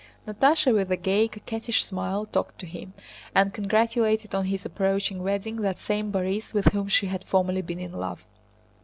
[0.27, 2.93] Natásha with a gay, coquettish smile talked to him,
[3.35, 7.79] and congratulated on his approaching wedding that same Borís with whom she had formerly been
[7.79, 8.25] in love.